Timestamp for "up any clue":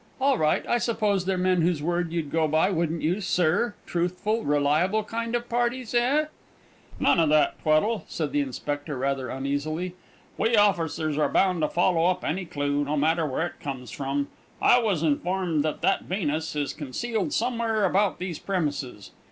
12.07-12.83